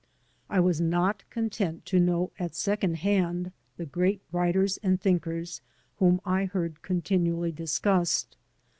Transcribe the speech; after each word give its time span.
I 0.49 0.59
was 0.59 0.81
not 0.81 1.23
content 1.29 1.85
to 1.85 1.99
know 1.99 2.31
at 2.39 2.55
second 2.55 2.95
hand 2.95 3.51
the 3.77 3.85
great 3.85 4.19
writers 4.31 4.77
and 4.81 4.99
thinkers 4.99 5.61
whom 5.99 6.19
I 6.25 6.45
heard 6.45 6.81
con 6.81 7.03
tinually 7.03 7.53
discussed. 7.53 8.35